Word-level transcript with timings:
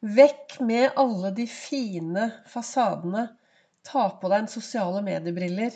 Vekk 0.00 0.54
med 0.64 0.94
alle 0.96 1.28
de 1.36 1.44
fine 1.44 2.30
fasadene. 2.48 3.26
Ta 3.84 4.06
på 4.16 4.30
deg 4.32 4.38
en 4.46 4.48
sosiale 4.48 5.02
mediebriller. 5.04 5.74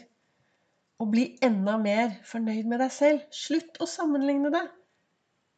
Og 0.97 1.11
bli 1.13 1.27
enda 1.45 1.75
mer 1.77 2.15
fornøyd 2.25 2.65
med 2.71 2.81
deg 2.81 2.93
selv. 2.95 3.21
Slutt 3.29 3.77
å 3.85 3.87
sammenligne 3.91 4.49
deg. 4.55 4.71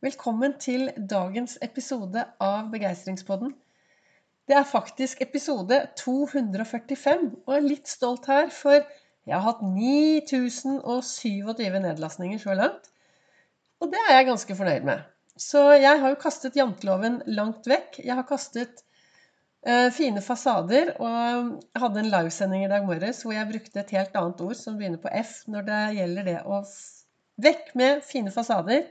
Velkommen 0.03 0.59
til 0.59 0.91
dagens 0.99 1.55
episode 1.63 2.27
av 2.43 2.67
Begeistringspodden. 2.75 3.55
Det 4.51 4.59
er 4.59 4.67
faktisk 4.67 5.23
episode 5.23 5.87
245, 6.03 7.27
og 7.47 7.55
jeg 7.55 7.63
er 7.63 7.71
litt 7.71 7.87
stolt 7.87 8.27
her, 8.27 8.51
for 8.51 8.83
jeg 8.83 9.35
har 9.35 9.47
hatt 9.47 9.63
9027 9.63 11.55
nedlastninger 11.87 12.43
så 12.43 12.59
langt. 12.59 12.91
Og 13.79 13.95
det 13.95 14.03
er 14.09 14.19
jeg 14.19 14.33
ganske 14.35 14.59
fornøyd 14.59 14.91
med. 14.91 15.07
Så 15.37 15.63
jeg 15.77 16.01
har 16.01 16.13
jo 16.13 16.19
kastet 16.21 16.57
janteloven 16.57 17.21
langt 17.29 17.69
vekk. 17.69 18.01
Jeg 18.01 18.17
har 18.17 18.27
kastet 18.29 18.83
uh, 19.69 19.93
fine 19.93 20.23
fasader. 20.25 20.95
Og 20.97 21.09
jeg 21.13 21.83
hadde 21.83 22.03
en 22.03 22.13
livesending 22.13 22.65
i 22.65 22.71
dag 22.73 22.87
morges 22.89 23.21
hvor 23.25 23.37
jeg 23.37 23.51
brukte 23.53 23.83
et 23.83 23.97
helt 23.99 24.17
annet 24.17 24.45
ord 24.49 24.57
som 24.59 24.79
begynner 24.81 25.03
på 25.03 25.13
F 25.21 25.43
når 25.53 25.69
det 25.69 25.83
gjelder 26.01 26.31
det 26.33 26.39
å 26.45 26.63
Vekk 27.37 27.75
med 27.77 27.99
fine 28.01 28.31
fasader, 28.33 28.87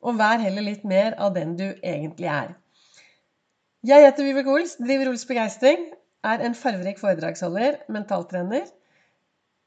og 0.00 0.16
vær 0.16 0.40
heller 0.40 0.64
litt 0.64 0.84
mer 0.88 1.12
av 1.20 1.34
den 1.34 1.58
du 1.58 1.66
egentlig 1.66 2.30
er. 2.32 2.54
Jeg 3.84 4.06
heter 4.06 4.24
Vibeke 4.24 4.54
Ols, 4.54 4.78
driver 4.80 5.10
Ols 5.10 5.26
Begeistring, 5.28 5.90
er 6.24 6.44
en 6.44 6.56
farverik 6.56 7.00
foredragsholder, 7.00 7.82
mentaltrener. 7.92 8.64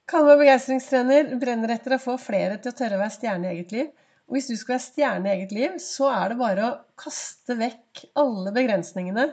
Kaller 0.10 0.34
meg 0.34 0.42
begeistringstrener, 0.44 1.36
brenner 1.42 1.76
etter 1.76 1.96
å 1.96 2.02
få 2.02 2.18
flere 2.22 2.58
til 2.62 2.74
å 2.74 2.78
tørre 2.80 2.98
å 2.98 3.04
være 3.04 3.16
stjerne 3.16 3.50
i 3.50 3.54
eget 3.54 3.78
liv. 3.78 3.94
Og 4.28 4.38
hvis 4.38 4.50
du 4.50 4.56
skal 4.58 4.78
være 4.78 4.86
stjerne 4.86 5.30
i 5.30 5.36
eget 5.38 5.52
liv, 5.56 5.78
så 5.84 6.10
er 6.14 6.32
det 6.32 6.40
bare 6.40 6.66
å 6.68 6.78
kaste 7.00 7.58
vekk 7.60 8.06
alle 8.20 8.54
begrensningene. 8.56 9.28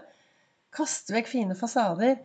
Kaste 0.74 1.14
vekk 1.14 1.30
fine 1.30 1.56
fasader. 1.58 2.18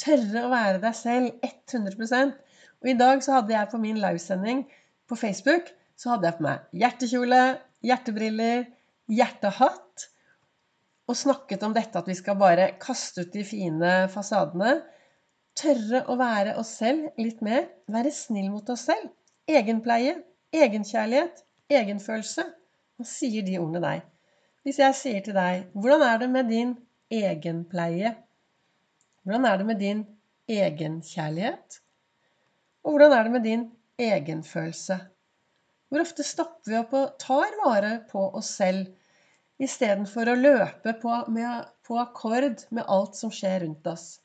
Tørre 0.00 0.44
å 0.46 0.52
være 0.52 0.80
deg 0.82 0.96
selv 0.96 1.44
100 1.44 2.32
Og 2.80 2.88
i 2.88 2.96
dag 2.96 3.24
så 3.24 3.38
hadde 3.38 3.54
jeg 3.56 3.70
på 3.72 3.80
min 3.80 4.00
livesending 4.00 4.64
på 5.10 5.18
Facebook 5.18 5.72
så 6.00 6.14
hadde 6.14 6.30
jeg 6.30 6.38
på 6.38 6.46
meg 6.46 6.80
hjertekjole, 6.80 7.40
hjertebriller, 7.84 8.62
hjertehatt. 9.12 10.06
Og 11.10 11.18
snakket 11.18 11.66
om 11.66 11.74
dette 11.76 11.98
at 11.98 12.08
vi 12.08 12.16
skal 12.16 12.38
bare 12.40 12.70
kaste 12.80 13.26
ut 13.26 13.34
de 13.34 13.42
fine 13.44 13.92
fasadene. 14.12 14.78
Tørre 15.58 16.04
å 16.08 16.16
være 16.16 16.54
oss 16.60 16.72
selv 16.78 17.10
litt 17.20 17.42
mer. 17.44 17.66
Være 17.90 18.14
snill 18.14 18.48
mot 18.54 18.72
oss 18.72 18.86
selv. 18.88 19.10
Egenpleie. 19.50 20.16
Egenkjærlighet 20.56 21.44
egenfølelse. 21.70 22.44
Hva 22.98 23.06
sier 23.08 23.44
de 23.46 23.58
ordene 23.60 23.82
deg? 23.84 24.06
Hvis 24.66 24.80
jeg 24.82 24.96
sier 24.98 25.22
til 25.24 25.36
deg 25.36 25.70
Hvordan 25.72 26.02
er 26.04 26.18
det 26.20 26.30
med 26.32 26.50
din 26.52 26.74
egenpleie? 27.10 28.14
Hvordan 29.24 29.46
er 29.48 29.60
det 29.60 29.66
med 29.68 29.80
din 29.80 30.02
egenkjærlighet? 30.50 31.80
Og 32.84 32.94
hvordan 32.94 33.16
er 33.16 33.24
det 33.24 33.32
med 33.32 33.46
din 33.46 33.66
egenfølelse? 34.00 34.98
Hvor 35.90 36.04
ofte 36.04 36.24
stopper 36.24 36.70
vi 36.70 36.78
opp 36.78 36.92
og 36.96 37.14
tar 37.20 37.56
vare 37.64 37.94
på 38.10 38.22
oss 38.38 38.52
selv 38.60 38.90
istedenfor 39.60 40.30
å 40.30 40.38
løpe 40.38 40.94
på, 41.02 41.16
med, 41.34 41.66
på 41.86 41.98
akkord 42.00 42.64
med 42.70 42.86
alt 42.86 43.18
som 43.18 43.32
skjer 43.34 43.64
rundt 43.64 43.88
oss? 43.90 44.20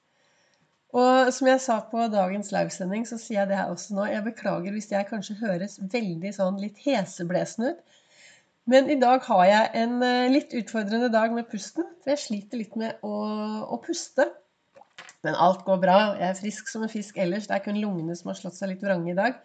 Og 0.96 1.34
som 1.36 1.50
jeg 1.50 1.60
sa 1.60 1.82
på 1.90 2.06
dagens 2.12 2.54
livesending, 2.56 3.04
så 3.08 3.18
sier 3.20 3.42
jeg 3.42 3.50
det 3.50 3.58
her 3.60 3.74
også 3.74 3.98
nå. 3.98 4.06
Jeg 4.08 4.24
beklager 4.30 4.72
hvis 4.72 4.92
jeg 4.94 5.08
kanskje 5.10 5.36
høres 5.42 5.76
veldig 5.92 6.32
sånn 6.38 6.62
litt 6.62 6.80
heseblesende 6.86 7.74
ut. 7.74 8.02
Men 8.72 8.88
i 8.90 8.98
dag 8.98 9.22
har 9.28 9.44
jeg 9.46 9.66
en 9.84 10.00
eh, 10.02 10.32
litt 10.34 10.56
utfordrende 10.58 11.12
dag 11.14 11.36
med 11.36 11.50
pusten. 11.52 11.86
For 12.02 12.16
jeg 12.16 12.24
sliter 12.24 12.62
litt 12.62 12.80
med 12.80 13.04
å, 13.06 13.18
å 13.76 13.78
puste. 13.84 14.26
Men 15.26 15.38
alt 15.42 15.66
går 15.68 15.84
bra. 15.84 15.98
Jeg 16.18 16.32
er 16.32 16.40
frisk 16.40 16.72
som 16.72 16.86
en 16.86 16.90
fisk 16.92 17.20
ellers. 17.22 17.46
Det 17.50 17.60
er 17.60 17.66
kun 17.68 17.78
lungene 17.78 18.16
som 18.18 18.32
har 18.32 18.40
slått 18.40 18.58
seg 18.58 18.72
litt 18.72 18.86
vrange 18.86 19.12
i 19.12 19.18
dag. 19.18 19.38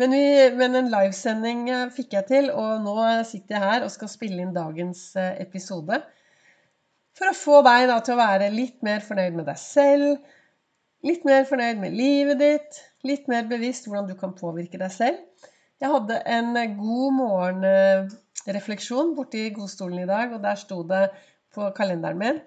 Men, 0.00 0.16
vi, 0.16 0.24
men, 0.56 0.80
en 0.80 0.90
livesending 0.90 1.62
eh, 1.70 1.86
fikk 1.94 2.16
jeg 2.16 2.28
til, 2.30 2.50
og 2.56 2.80
nå 2.82 2.96
sitter 3.28 3.58
jeg 3.58 3.66
her 3.66 3.86
og 3.86 3.92
skal 3.92 4.10
spille 4.10 4.40
inn 4.42 4.56
dagens 4.56 5.10
eh, 5.20 5.36
episode. 5.44 6.00
For 7.20 7.30
å 7.30 7.36
få 7.36 7.62
deg 7.68 7.90
da 7.90 8.00
til 8.02 8.16
å 8.16 8.22
være 8.22 8.52
litt 8.54 8.80
mer 8.86 9.04
fornøyd 9.04 9.36
med 9.36 9.50
deg 9.50 9.60
selv 9.60 10.38
Litt 11.06 11.22
mer 11.24 11.46
fornøyd 11.48 11.78
med 11.80 11.94
livet 11.96 12.40
ditt. 12.40 12.80
Litt 13.08 13.28
mer 13.32 13.46
bevisst 13.48 13.86
hvordan 13.88 14.08
du 14.10 14.16
kan 14.20 14.34
påvirke 14.36 14.80
deg 14.80 14.92
selv. 14.92 15.20
Jeg 15.80 15.88
hadde 15.94 16.18
en 16.28 16.52
god 16.76 17.14
morgenrefleksjon 17.16 19.14
borti 19.16 19.46
godstolen 19.56 20.02
i 20.02 20.08
dag, 20.10 20.34
og 20.36 20.42
der 20.44 20.58
sto 20.60 20.82
det 20.84 21.06
på 21.54 21.70
kalenderen 21.76 22.20
min 22.20 22.42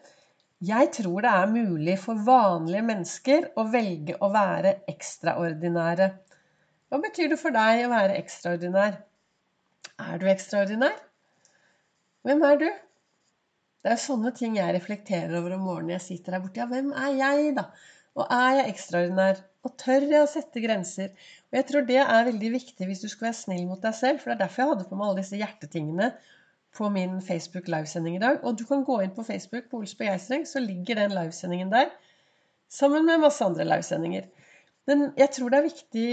Jeg 0.63 0.91
tror 0.95 1.25
det 1.25 1.31
er 1.31 1.49
mulig 1.49 1.97
for 1.99 2.21
vanlige 2.27 2.85
mennesker 2.85 3.49
å 3.57 3.65
velge 3.73 4.19
å 4.21 4.29
være 4.31 4.75
ekstraordinære. 4.93 6.11
Hva 6.93 7.01
betyr 7.01 7.33
det 7.33 7.39
for 7.41 7.57
deg 7.57 7.87
å 7.87 7.91
være 7.91 8.19
ekstraordinær? 8.21 9.01
Er 9.97 10.21
du 10.21 10.29
ekstraordinær? 10.29 10.93
Hvem 12.23 12.45
er 12.47 12.61
du? 12.61 12.69
Det 13.83 13.91
er 13.91 13.99
sånne 13.99 14.31
ting 14.37 14.61
jeg 14.61 14.77
reflekterer 14.77 15.33
over 15.41 15.57
om 15.57 15.65
morgenen 15.67 15.97
jeg 15.97 16.05
sitter 16.05 16.37
her 16.37 16.45
borte. 16.45 16.61
Ja, 16.61 16.69
hvem 16.69 16.93
er 16.93 17.17
jeg, 17.17 17.49
da? 17.57 17.65
Og 18.19 18.29
er 18.29 18.59
jeg 18.59 18.73
ekstraordinær? 18.73 19.41
Og 19.63 19.73
tør 19.79 20.05
jeg 20.05 20.21
å 20.21 20.29
sette 20.29 20.61
grenser? 20.61 21.13
Og 21.49 21.57
jeg 21.57 21.67
tror 21.69 21.85
det 21.87 21.99
er 22.03 22.27
veldig 22.27 22.51
viktig 22.57 22.87
hvis 22.89 23.01
du 23.01 23.07
skal 23.09 23.29
være 23.29 23.39
snill 23.39 23.65
mot 23.69 23.81
deg 23.81 23.95
selv. 23.97 24.21
For 24.21 24.31
det 24.31 24.35
er 24.35 24.43
derfor 24.43 24.63
jeg 24.63 24.71
hadde 24.73 24.87
på 24.89 24.99
meg 24.99 25.07
alle 25.07 25.23
disse 25.23 25.39
hjertetingene 25.39 26.09
på 26.77 26.89
min 26.93 27.19
Facebook 27.21 27.69
livesending 27.69 28.17
i 28.17 28.21
dag. 28.23 28.39
Og 28.43 28.57
du 28.59 28.65
kan 28.69 28.85
gå 28.85 28.99
inn 29.03 29.13
på 29.15 29.25
Facebook 29.25 29.69
på 29.71 29.81
Ols 29.81 29.95
Begeistring, 29.97 30.45
så 30.49 30.61
ligger 30.61 30.99
den 30.99 31.13
livesendingen 31.15 31.73
der. 31.73 31.91
Sammen 32.69 33.05
med 33.05 33.21
masse 33.21 33.45
andre 33.45 33.65
livesendinger. 33.69 34.29
Men 34.89 35.11
jeg 35.17 35.29
tror 35.37 35.53
det 35.53 35.59
er 35.59 35.69
viktig 35.69 36.07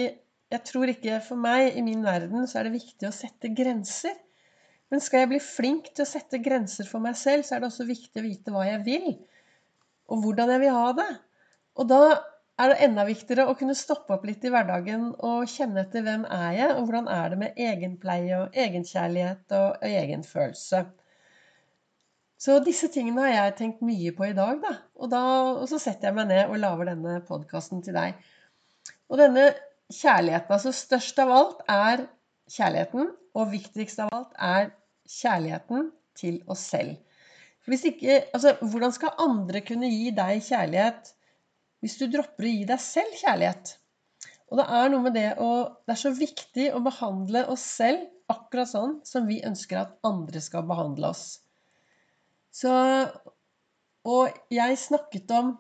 Jeg 0.50 0.66
tror 0.66 0.90
ikke 0.90 1.20
for 1.22 1.38
meg, 1.38 1.76
i 1.78 1.82
min 1.86 2.00
verden, 2.02 2.42
så 2.50 2.58
er 2.58 2.66
det 2.66 2.72
viktig 2.74 3.06
å 3.06 3.14
sette 3.14 3.52
grenser. 3.54 4.16
Men 4.90 4.98
skal 4.98 5.22
jeg 5.22 5.28
bli 5.30 5.38
flink 5.38 5.92
til 5.94 6.02
å 6.02 6.10
sette 6.10 6.40
grenser 6.42 6.88
for 6.90 6.98
meg 7.04 7.14
selv, 7.14 7.44
så 7.46 7.54
er 7.54 7.62
det 7.62 7.68
også 7.68 7.86
viktig 7.86 8.18
å 8.18 8.24
vite 8.24 8.50
hva 8.50 8.64
jeg 8.66 8.80
vil. 8.82 9.12
Og 10.10 10.24
hvordan 10.24 10.50
jeg 10.50 10.62
vil 10.64 10.74
ha 10.74 10.88
det. 10.98 11.06
Og 11.78 11.88
da 11.90 12.00
er 12.60 12.72
det 12.72 12.80
enda 12.84 13.04
viktigere 13.08 13.46
å 13.48 13.56
kunne 13.56 13.76
stoppe 13.78 14.14
opp 14.16 14.24
litt 14.28 14.42
i 14.44 14.50
hverdagen 14.52 15.10
og 15.26 15.48
kjenne 15.48 15.84
etter 15.84 16.04
hvem 16.04 16.26
er 16.28 16.50
jeg, 16.58 16.72
og 16.76 16.88
hvordan 16.88 17.08
er 17.12 17.32
det 17.32 17.38
med 17.40 17.60
egenpleie 17.68 18.40
og 18.42 18.58
egenkjærlighet 18.64 19.54
og 19.56 19.86
egenfølelse. 19.88 20.82
Så 22.40 22.56
disse 22.64 22.88
tingene 22.92 23.26
har 23.26 23.34
jeg 23.34 23.56
tenkt 23.58 23.82
mye 23.84 24.12
på 24.16 24.30
i 24.30 24.36
dag, 24.36 24.60
da. 24.62 24.74
Og, 24.96 25.10
da, 25.12 25.22
og 25.60 25.66
så 25.68 25.80
setter 25.80 26.08
jeg 26.08 26.16
meg 26.16 26.30
ned 26.30 26.46
og 26.48 26.60
lager 26.62 26.88
denne 26.88 27.18
podkasten 27.28 27.82
til 27.84 27.96
deg. 27.96 28.16
Og 29.12 29.20
denne 29.20 29.50
kjærligheten, 29.92 30.54
altså 30.56 30.72
størst 30.72 31.20
av 31.20 31.32
alt, 31.36 31.62
er 31.68 32.06
kjærligheten. 32.54 33.10
Og 33.36 33.52
viktigst 33.52 34.00
av 34.02 34.08
alt 34.16 34.32
er 34.42 34.70
kjærligheten 35.20 35.90
til 36.18 36.40
oss 36.50 36.64
selv. 36.72 36.96
Hvis 37.68 37.84
ikke, 37.90 38.22
altså, 38.34 38.56
hvordan 38.60 38.94
skal 38.96 39.20
andre 39.22 39.60
kunne 39.62 39.90
gi 39.92 40.08
deg 40.16 40.40
kjærlighet 40.42 41.12
hvis 41.80 41.96
du 42.00 42.06
dropper 42.12 42.46
å 42.46 42.52
gi 42.52 42.64
deg 42.68 42.82
selv 42.82 43.16
kjærlighet. 43.22 43.76
Og 44.50 44.58
det 44.58 44.66
er 44.76 44.90
noe 44.90 45.04
med 45.04 45.14
det 45.14 45.28
å 45.38 45.50
Det 45.86 45.94
er 45.94 46.00
så 46.02 46.12
viktig 46.14 46.70
å 46.74 46.82
behandle 46.84 47.44
oss 47.52 47.64
selv 47.78 48.06
akkurat 48.30 48.70
sånn 48.70 48.98
som 49.06 49.26
vi 49.26 49.40
ønsker 49.46 49.80
at 49.80 49.96
andre 50.06 50.42
skal 50.42 50.66
behandle 50.66 51.12
oss. 51.14 51.40
Så 52.50 52.70
Og 54.04 54.30
jeg 54.50 54.78
snakket 54.78 55.30
om 55.36 55.54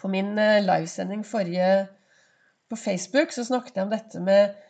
På 0.00 0.10
min 0.10 0.36
eh, 0.38 0.60
livesending 0.60 1.24
forrige 1.24 1.86
På 2.68 2.76
Facebook 2.76 3.32
så 3.32 3.44
snakket 3.46 3.78
jeg 3.78 3.86
om 3.86 3.92
dette 3.92 4.20
med 4.20 4.60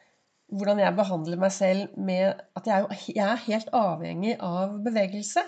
hvordan 0.54 0.78
jeg 0.78 0.94
behandler 0.94 1.40
meg 1.40 1.50
selv 1.50 1.94
med 1.98 2.36
at 2.54 2.66
jeg 2.68 2.98
jeg 3.16 3.24
er 3.24 3.40
helt 3.46 3.70
avhengig 3.74 4.34
av 4.44 4.76
bevegelse. 4.84 5.40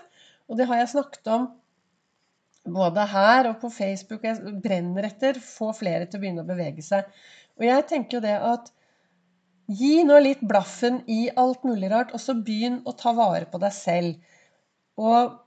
Og 0.48 0.56
det 0.58 0.66
har 0.66 0.80
jeg 0.80 0.88
snakket 0.94 1.28
om 1.30 1.44
både 2.72 3.06
her 3.10 3.50
og 3.50 3.60
på 3.62 3.70
Facebook. 3.72 4.24
Jeg 4.26 4.60
brenner 4.62 5.08
etter 5.08 5.38
få 5.42 5.72
flere 5.76 6.06
til 6.06 6.18
å 6.18 6.24
begynne 6.24 6.44
å 6.44 6.48
bevege 6.48 6.84
seg. 6.84 7.08
Og 7.56 7.66
jeg 7.66 7.86
tenker 7.88 8.18
jo 8.18 8.24
det 8.24 8.36
at 8.36 8.70
gi 9.66 10.04
nå 10.06 10.18
litt 10.22 10.44
blaffen 10.46 11.00
i 11.10 11.26
alt 11.34 11.64
mulig 11.66 11.90
rart, 11.90 12.12
og 12.14 12.22
så 12.22 12.36
begynn 12.38 12.82
å 12.86 12.94
ta 12.98 13.14
vare 13.16 13.48
på 13.50 13.60
deg 13.62 13.74
selv. 13.74 14.34
Og 15.00 15.42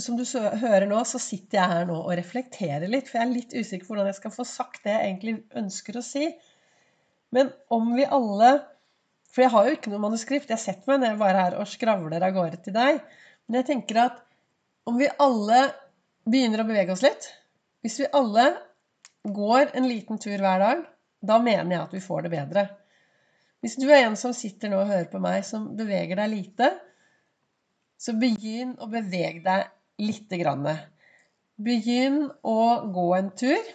som 0.00 0.16
du 0.16 0.24
hører 0.62 0.86
nå, 0.88 1.00
så 1.04 1.20
sitter 1.20 1.60
jeg 1.60 1.72
her 1.74 1.86
nå 1.88 1.98
og 2.00 2.14
reflekterer 2.16 2.88
litt, 2.88 3.08
for 3.08 3.20
jeg 3.20 3.26
er 3.26 3.34
litt 3.34 3.54
usikker 3.54 3.84
på 3.84 3.92
hvordan 3.92 4.08
jeg 4.10 4.18
skal 4.20 4.34
få 4.34 4.46
sagt 4.48 4.84
det 4.86 4.94
jeg 4.94 5.10
egentlig 5.10 5.34
ønsker 5.60 5.98
å 5.98 6.04
si. 6.04 6.30
Men 7.36 7.52
om 7.74 7.92
vi 7.96 8.08
alle 8.08 8.58
For 9.28 9.44
jeg 9.44 9.52
har 9.52 9.66
jo 9.68 9.74
ikke 9.76 9.90
noe 9.92 10.00
manuskript. 10.00 10.48
Jeg 10.48 10.60
setter 10.62 10.88
meg 10.88 11.02
ned 11.02 11.18
bare 11.20 11.42
her 11.42 11.56
og 11.60 11.68
skravler 11.68 12.22
av 12.24 12.32
gårde 12.32 12.62
til 12.64 12.72
deg. 12.72 13.02
Men 13.44 13.58
jeg 13.58 13.66
tenker 13.68 13.98
at 14.00 14.22
om 14.88 14.96
vi 14.96 15.10
alle 15.20 15.58
begynner 16.30 16.62
å 16.62 16.68
bevege 16.68 16.94
oss 16.94 17.04
litt 17.04 17.28
Hvis 17.84 17.98
vi 18.02 18.10
alle 18.16 18.50
går 19.28 19.72
en 19.76 19.88
liten 19.88 20.20
tur 20.20 20.36
hver 20.38 20.60
dag, 20.62 20.84
da 21.20 21.38
mener 21.42 21.74
jeg 21.74 21.82
at 21.82 21.94
vi 21.94 22.02
får 22.02 22.24
det 22.24 22.30
bedre. 22.32 22.64
Hvis 23.62 23.76
du 23.80 23.88
er 23.90 24.04
en 24.04 24.16
som 24.18 24.34
sitter 24.36 24.70
nå 24.70 24.78
og 24.82 24.90
hører 24.90 25.08
på 25.10 25.20
meg, 25.22 25.42
som 25.46 25.66
beveger 25.76 26.20
deg 26.20 26.30
lite, 26.30 26.70
så 27.98 28.14
begynn 28.18 28.76
å 28.78 28.86
bevege 28.90 29.42
deg 29.44 29.66
lite 29.98 30.38
grann. 30.38 30.66
begynn 31.56 32.28
å 32.46 32.60
gå 32.94 33.06
en 33.16 33.30
tur 33.34 33.72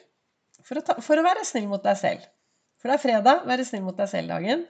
for 0.64 0.80
å, 0.80 0.84
ta, 0.88 0.96
for 1.04 1.20
å 1.20 1.26
være 1.26 1.44
snill 1.46 1.68
mot 1.68 1.84
deg 1.84 2.00
selv. 2.00 2.24
For 2.80 2.90
det 2.90 2.96
er 2.96 3.04
fredag, 3.04 3.44
være 3.48 3.66
snill 3.68 3.84
mot 3.84 3.98
deg 4.00 4.10
selv-dagen. 4.12 4.64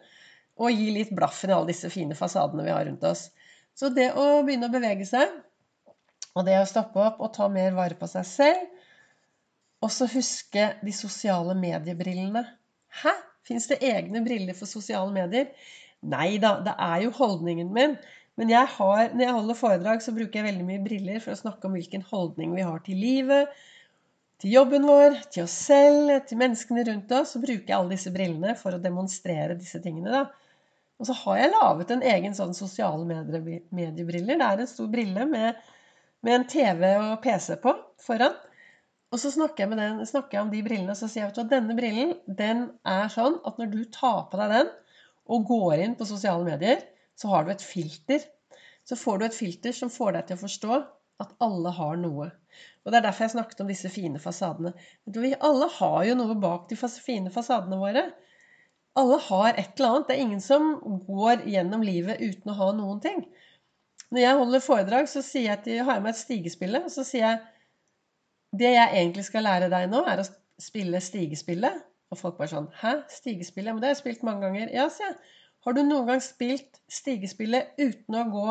Og 0.58 0.74
gi 0.74 0.90
litt 0.94 1.14
blaffen 1.14 1.50
i 1.50 1.54
alle 1.54 1.70
disse 1.70 1.90
fine 1.94 2.18
fasadene 2.18 2.66
vi 2.66 2.74
har 2.74 2.86
rundt 2.86 3.06
oss. 3.10 3.28
Så 3.78 3.90
det 3.94 4.12
å 4.18 4.42
begynne 4.46 4.70
å 4.70 4.74
bevege 4.74 5.06
seg, 5.10 5.30
og 6.34 6.48
det 6.48 6.58
å 6.60 6.70
stoppe 6.70 7.02
opp 7.02 7.22
og 7.22 7.34
ta 7.36 7.48
mer 7.52 7.76
vare 7.78 7.98
på 8.00 8.10
seg 8.10 8.26
selv, 8.28 8.66
og 9.84 9.92
så 9.92 10.08
huske 10.08 10.70
de 10.82 10.94
sosiale 10.96 11.56
mediebrillene. 11.60 12.44
Hæ? 13.04 13.14
Fins 13.44 13.68
det 13.68 13.82
egne 13.84 14.22
briller 14.24 14.56
for 14.56 14.70
sosiale 14.72 15.12
medier? 15.12 15.50
Nei 16.08 16.38
da, 16.40 16.56
det 16.64 16.76
er 16.80 17.04
jo 17.04 17.16
holdningen 17.18 17.74
min. 17.76 17.98
Men 18.40 18.50
jeg 18.50 18.70
har, 18.78 19.12
når 19.14 19.26
jeg 19.26 19.36
holder 19.36 19.60
foredrag, 19.60 20.02
så 20.02 20.14
bruker 20.16 20.40
jeg 20.40 20.48
veldig 20.48 20.66
mye 20.66 20.84
briller 20.86 21.20
for 21.22 21.36
å 21.36 21.42
snakke 21.42 21.68
om 21.68 21.76
hvilken 21.78 22.06
holdning 22.08 22.56
vi 22.56 22.64
har 22.66 22.80
til 22.86 22.98
livet, 22.98 23.52
til 24.42 24.56
jobben 24.56 24.88
vår, 24.88 25.20
til 25.32 25.46
oss 25.46 25.58
selv, 25.68 26.16
til 26.28 26.40
menneskene 26.40 26.86
rundt 26.88 27.12
oss. 27.20 27.36
Så 27.36 27.44
bruker 27.44 27.68
jeg 27.68 27.78
alle 27.78 27.94
disse 27.94 28.14
brillene 28.16 28.56
for 28.60 28.76
å 28.76 28.82
demonstrere 28.82 29.60
disse 29.60 29.84
tingene. 29.84 30.24
da. 30.24 30.24
Og 31.00 31.10
så 31.10 31.16
har 31.20 31.40
jeg 31.40 31.54
laget 31.54 31.94
en 31.94 32.04
egen 32.16 32.36
sånn 32.38 32.56
sosiale 32.58 33.04
mediebriller. 33.06 34.40
Det 34.40 34.50
er 34.50 34.64
en 34.64 34.72
stor 34.72 34.90
brille 34.92 35.28
med, 35.30 35.62
med 36.24 36.36
en 36.38 36.48
TV 36.50 36.90
og 36.96 37.22
PC 37.24 37.58
på 37.64 37.76
foran. 38.02 38.36
Og 39.14 39.20
så 39.22 39.30
snakker 39.30 39.68
jeg, 39.68 39.78
den, 39.78 40.00
snakker 40.10 40.38
jeg, 40.38 40.46
om 40.48 40.52
de 40.54 40.64
brillene 40.66 40.96
og 40.96 40.98
så 40.98 41.10
sier 41.12 41.28
jeg 41.28 41.36
at 41.36 41.52
denne 41.52 41.76
brillen 41.78 42.16
den 42.40 42.64
er 42.90 43.12
sånn 43.14 43.38
at 43.46 43.60
når 43.62 43.70
du 43.70 43.84
tar 43.94 44.24
på 44.32 44.40
deg 44.42 44.56
den 44.56 44.72
og 45.30 45.46
går 45.48 45.84
inn 45.84 45.94
på 46.00 46.08
sosiale 46.10 46.48
medier, 46.48 46.82
så 47.16 47.30
har 47.32 47.46
du 47.46 47.54
et 47.54 47.64
filter. 47.64 48.24
Så 48.84 48.98
får 49.00 49.20
du 49.20 49.28
et 49.28 49.38
filter 49.38 49.76
som 49.76 49.92
får 49.94 50.16
deg 50.18 50.26
til 50.28 50.40
å 50.40 50.44
forstå 50.48 50.80
at 51.24 51.36
alle 51.46 51.72
har 51.78 52.00
noe. 52.02 52.32
Og 52.84 52.92
Det 52.92 53.00
er 53.00 53.06
derfor 53.06 53.26
jeg 53.28 53.36
snakket 53.36 53.62
om 53.64 53.70
disse 53.72 53.92
fine 53.94 54.20
fasadene. 54.20 54.74
Vi 55.06 55.32
alle 55.40 55.70
har 55.78 56.02
jo 56.10 56.18
noe 56.20 56.36
bak 56.42 56.68
de 56.72 56.78
fine 56.78 57.32
fasadene 57.32 57.80
våre. 57.80 58.08
Alle 59.00 59.18
har 59.30 59.54
et 59.54 59.80
eller 59.80 59.90
annet. 59.90 60.10
Det 60.10 60.16
er 60.18 60.26
ingen 60.26 60.44
som 60.44 60.74
går 61.08 61.48
gjennom 61.50 61.86
livet 61.86 62.22
uten 62.22 62.52
å 62.52 62.58
ha 62.60 62.72
noen 62.76 63.00
ting. 63.04 63.24
Når 64.14 64.22
jeg 64.22 64.38
holder 64.38 64.62
foredrag, 64.62 65.08
så 65.10 65.24
sier 65.26 65.50
jeg 65.50 65.62
til, 65.66 65.80
har 65.82 65.98
jeg 65.98 66.04
med 66.06 66.14
et 66.14 66.20
stigespille. 66.20 66.84
Og 66.86 66.92
så 66.94 67.06
sier 67.08 67.24
jeg 67.26 67.40
det 68.54 68.74
jeg 68.76 69.00
egentlig 69.00 69.26
skal 69.26 69.48
lære 69.48 69.70
deg 69.74 69.88
nå, 69.90 70.04
er 70.06 70.22
å 70.22 70.26
spille 70.62 71.02
stigespillet. 71.02 71.80
Og 72.14 72.20
folk 72.20 72.38
bare 72.38 72.52
sånn 72.52 72.70
Hæ? 72.78 73.00
Stigespillet? 73.10 73.74
Men 73.74 73.82
det 73.82 73.90
har 73.90 73.96
jeg 73.96 74.04
spilt 74.04 74.26
mange 74.28 74.46
ganger. 74.46 74.70
Ja, 74.76 74.86
sier 74.94 75.10
jeg. 75.10 75.18
Har 75.66 75.74
du 75.74 75.82
noen 75.82 76.12
gang 76.12 76.22
spilt 76.22 76.78
stigespillet 76.92 77.80
uten 77.80 78.20
å 78.20 78.26
gå 78.30 78.48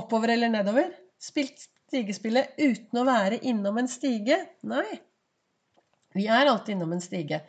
oppover 0.00 0.32
eller 0.34 0.50
nedover? 0.50 0.90
Spilt 1.22 1.68
stigespillet 1.86 2.56
uten 2.58 2.98
å 2.98 3.06
være 3.06 3.38
innom 3.46 3.78
en 3.78 3.90
stige? 3.90 4.40
Nei. 4.66 4.98
Vi 6.16 6.26
er 6.26 6.48
alltid 6.48 6.74
innom 6.74 6.96
en 6.96 7.04
stige. 7.04 7.44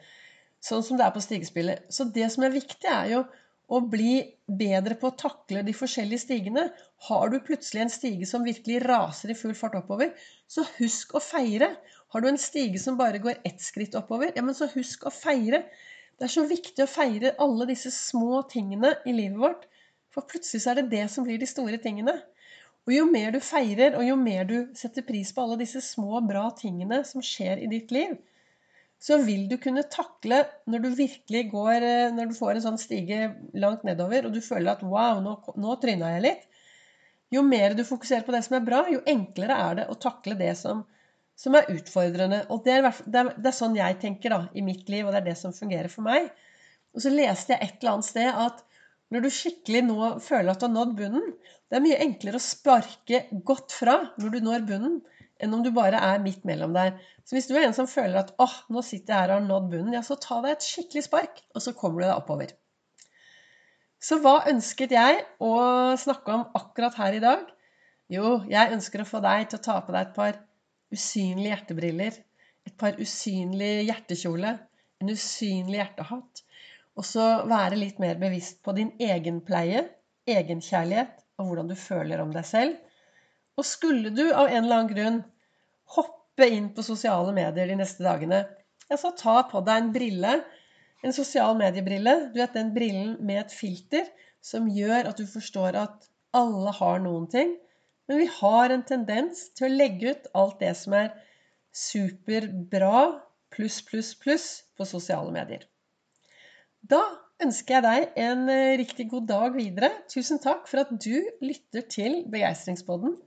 Sånn 0.62 0.84
som 0.84 1.00
det 1.00 1.08
er 1.08 1.16
på 1.16 1.24
stigespillet. 1.24 1.88
Så 1.90 2.10
det 2.14 2.28
som 2.34 2.46
er 2.46 2.54
viktig, 2.54 2.92
er 2.92 3.10
jo 3.16 3.24
å 3.68 3.82
bli 3.84 4.22
bedre 4.48 4.96
på 5.00 5.10
å 5.10 5.18
takle 5.20 5.64
de 5.68 5.74
forskjellige 5.76 6.24
stigene. 6.24 6.68
Har 7.10 7.32
du 7.32 7.40
plutselig 7.44 7.84
en 7.84 7.92
stige 7.92 8.28
som 8.30 8.46
virkelig 8.48 8.80
raser 8.86 9.34
i 9.34 9.38
full 9.38 9.56
fart 9.58 9.76
oppover, 9.80 10.14
så 10.48 10.64
husk 10.78 11.18
å 11.18 11.24
feire. 11.24 11.74
Har 12.16 12.24
du 12.24 12.30
en 12.30 12.40
stige 12.40 12.80
som 12.80 13.00
bare 13.00 13.20
går 13.24 13.42
ett 13.48 13.60
skritt 13.64 13.98
oppover, 14.00 14.32
ja, 14.36 14.44
men 14.46 14.56
så 14.56 14.70
husk 14.72 15.04
å 15.08 15.14
feire. 15.14 15.66
Det 16.18 16.30
er 16.30 16.34
så 16.34 16.46
viktig 16.50 16.86
å 16.86 16.90
feire 16.90 17.36
alle 17.44 17.68
disse 17.70 17.92
små 17.94 18.42
tingene 18.50 18.96
i 19.06 19.14
livet 19.14 19.42
vårt. 19.42 19.68
For 20.16 20.26
plutselig 20.26 20.64
så 20.64 20.72
er 20.72 20.82
det 20.82 20.90
det 20.96 21.04
som 21.14 21.28
blir 21.28 21.38
de 21.42 21.50
store 21.50 21.78
tingene. 21.84 22.16
Og 22.88 22.96
jo 22.96 23.04
mer 23.12 23.36
du 23.36 23.42
feirer, 23.44 23.98
og 24.00 24.08
jo 24.08 24.16
mer 24.16 24.48
du 24.48 24.58
setter 24.80 25.04
pris 25.06 25.34
på 25.36 25.44
alle 25.44 25.60
disse 25.60 25.84
små, 25.84 26.22
bra 26.24 26.48
tingene 26.56 27.02
som 27.06 27.22
skjer 27.26 27.60
i 27.60 27.68
ditt 27.70 27.92
liv, 27.92 28.16
så 29.00 29.20
vil 29.22 29.46
du 29.50 29.58
kunne 29.62 29.86
takle 29.92 30.42
når 30.70 30.84
du 30.84 30.90
virkelig 30.98 31.44
går 31.52 31.86
eh, 31.86 32.14
Når 32.16 32.32
du 32.32 32.36
får 32.38 32.56
en 32.56 32.64
sånn 32.66 32.80
stige 32.82 33.28
langt 33.54 33.86
nedover, 33.86 34.26
og 34.26 34.34
du 34.34 34.42
føler 34.42 34.74
at 34.74 34.84
wow, 34.86 35.22
nå, 35.24 35.36
nå 35.56 35.76
tryna 35.82 36.16
jeg 36.16 36.26
litt. 36.26 36.46
Jo 37.34 37.44
mer 37.46 37.76
du 37.78 37.84
fokuserer 37.86 38.26
på 38.26 38.34
det 38.34 38.44
som 38.46 38.58
er 38.58 38.66
bra, 38.66 38.86
jo 38.90 39.04
enklere 39.06 39.58
er 39.68 39.82
det 39.82 39.88
å 39.92 39.98
takle 40.02 40.38
det 40.40 40.54
som, 40.60 40.86
som 41.38 41.58
er 41.60 41.70
utfordrende. 41.74 42.46
Og 42.54 42.64
det 42.66 42.78
er, 42.80 42.88
det, 43.06 43.20
er, 43.22 43.32
det 43.36 43.52
er, 43.52 43.58
sånn 43.58 43.76
jeg 43.78 44.00
tenker 44.02 44.34
da, 44.34 44.40
i 44.56 44.64
mitt 44.66 44.88
liv, 44.90 45.06
og 45.06 45.14
det 45.14 45.22
er 45.22 45.30
det 45.30 45.38
som 45.40 45.56
fungerer 45.56 45.92
for 45.92 46.08
meg. 46.08 46.32
Og 46.96 47.04
så 47.04 47.12
leste 47.14 47.54
jeg 47.54 47.62
et 47.62 47.82
eller 47.82 47.98
annet 47.98 48.10
sted 48.10 48.42
at 48.48 48.64
når 49.14 49.24
du 49.24 49.30
skikkelig 49.32 49.84
nå 49.88 50.00
føler 50.24 50.52
at 50.52 50.60
du 50.60 50.66
har 50.68 50.74
nådd 50.74 50.98
bunnen 50.98 51.28
Det 51.70 51.78
er 51.78 51.84
mye 51.84 52.00
enklere 52.04 52.40
å 52.40 52.44
sparke 52.44 53.22
godt 53.48 53.76
fra 53.76 54.00
når 54.20 54.34
du 54.34 54.40
når 54.44 54.66
bunnen, 54.68 54.98
enn 55.44 55.54
om 55.54 55.64
du 55.66 55.70
bare 55.76 56.00
er 56.10 56.22
midt 56.24 56.46
mellom 56.48 56.74
der. 56.76 56.96
Så 57.28 57.38
hvis 57.38 57.50
du 57.50 57.56
er 57.56 57.68
en 57.68 57.76
som 57.76 57.90
føler 57.90 58.22
at 58.22 58.34
åh, 58.42 58.56
nå 58.74 58.84
sitter 58.86 59.14
jeg 59.14 59.22
her 59.22 59.34
og 59.34 59.40
har 59.40 59.46
nådd 59.48 59.68
bunnen, 59.74 59.98
ja, 59.98 60.04
så 60.06 60.18
ta 60.22 60.40
deg 60.46 60.56
et 60.56 60.66
skikkelig 60.66 61.06
spark, 61.08 61.44
og 61.54 61.64
så 61.64 61.76
kommer 61.78 62.02
du 62.02 62.08
deg 62.08 62.16
oppover. 62.16 62.54
Så 63.98 64.20
hva 64.22 64.40
ønsket 64.52 64.94
jeg 64.94 65.24
å 65.42 65.54
snakke 65.98 66.34
om 66.34 66.46
akkurat 66.58 66.98
her 67.02 67.18
i 67.18 67.24
dag? 67.24 67.48
Jo, 68.14 68.38
jeg 68.48 68.72
ønsker 68.76 69.04
å 69.04 69.10
få 69.10 69.20
deg 69.26 69.50
til 69.50 69.60
å 69.60 69.66
ta 69.66 69.80
på 69.84 69.94
deg 69.96 70.06
et 70.06 70.16
par 70.16 70.38
usynlige 70.94 71.52
hjertebriller, 71.52 72.20
et 72.68 72.76
par 72.80 73.00
usynlige 73.02 73.88
hjertekjole, 73.90 74.54
en 75.02 75.12
usynlig 75.12 75.82
hjertehatt, 75.82 76.44
og 76.98 77.06
så 77.06 77.26
være 77.50 77.80
litt 77.80 78.00
mer 78.02 78.18
bevisst 78.22 78.62
på 78.66 78.74
din 78.78 78.94
egenpleie, 79.02 79.84
egenkjærlighet 80.28 81.24
og 81.38 81.50
hvordan 81.50 81.70
du 81.70 81.76
føler 81.80 82.22
om 82.24 82.32
deg 82.34 82.48
selv. 82.48 82.78
Og 83.58 83.66
skulle 83.66 84.14
du 84.14 84.28
av 84.28 84.48
en 84.48 84.64
eller 84.64 84.76
annen 84.76 84.92
grunn 84.92 85.20
hoppe 85.96 86.48
inn 86.54 86.70
på 86.76 86.86
sosiale 86.86 87.34
medier 87.34 87.70
de 87.70 87.78
neste 87.80 88.06
dagene, 88.06 88.44
ja, 88.88 88.98
så 89.00 89.12
ta 89.18 89.42
på 89.50 89.62
deg 89.68 89.82
en 89.82 89.94
brille, 89.96 90.34
en 91.04 91.16
sosial 91.16 91.58
mediebrille. 91.60 92.14
Du 92.34 92.40
vet 92.40 92.56
den 92.56 92.74
brillen 92.76 93.16
med 93.26 93.42
et 93.42 93.56
filter 93.56 94.06
som 94.44 94.70
gjør 94.72 95.10
at 95.10 95.20
du 95.20 95.26
forstår 95.28 95.78
at 95.80 96.08
alle 96.38 96.72
har 96.78 97.02
noen 97.04 97.28
ting. 97.32 97.56
Men 98.08 98.22
vi 98.22 98.28
har 98.38 98.72
en 98.72 98.86
tendens 98.88 99.50
til 99.58 99.68
å 99.68 99.76
legge 99.76 100.14
ut 100.14 100.30
alt 100.38 100.62
det 100.62 100.74
som 100.80 100.96
er 100.96 101.10
superbra 101.76 103.20
pluss, 103.54 103.82
pluss, 103.86 104.14
pluss 104.22 104.48
på 104.78 104.88
sosiale 104.88 105.34
medier. 105.34 105.66
Da 106.88 107.02
ønsker 107.44 107.78
jeg 107.78 107.86
deg 107.86 108.22
en 108.24 108.48
eh, 108.50 108.78
riktig 108.80 109.10
god 109.12 109.28
dag 109.30 109.58
videre. 109.58 109.92
Tusen 110.10 110.40
takk 110.42 110.70
for 110.70 110.86
at 110.86 110.94
du 110.94 111.28
lytter 111.44 111.84
til 111.92 112.22
Begeistringspodden. 112.32 113.18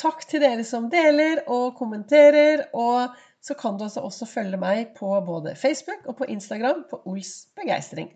Takk 0.00 0.24
til 0.28 0.42
dere 0.42 0.64
som 0.66 0.88
deler 0.92 1.44
og 1.46 1.76
kommenterer. 1.78 2.66
Og 2.74 3.14
så 3.44 3.56
kan 3.58 3.78
du 3.78 3.84
altså 3.86 4.02
også 4.04 4.26
følge 4.28 4.58
meg 4.60 4.94
på 4.98 5.12
både 5.26 5.54
Facebook 5.56 6.06
og 6.08 6.16
på 6.20 6.28
Instagram 6.32 6.84
på 6.90 7.02
Ols 7.10 7.34
begeistring. 7.56 8.10